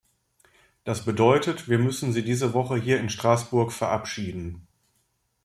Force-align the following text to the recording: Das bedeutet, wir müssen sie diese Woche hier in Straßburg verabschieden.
Das 0.83 1.05
bedeutet, 1.05 1.69
wir 1.69 1.77
müssen 1.77 2.11
sie 2.11 2.23
diese 2.23 2.55
Woche 2.55 2.75
hier 2.75 2.99
in 2.99 3.11
Straßburg 3.11 3.71
verabschieden. 3.71 4.65